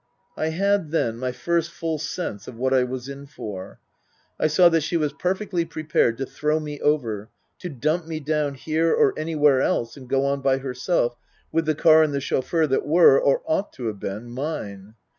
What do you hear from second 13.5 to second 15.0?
to have been, mine.